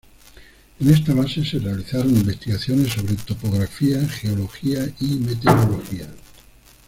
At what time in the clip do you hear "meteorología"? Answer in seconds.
5.19-6.07